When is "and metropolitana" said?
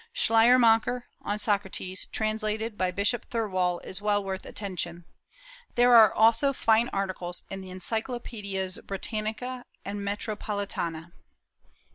9.85-11.11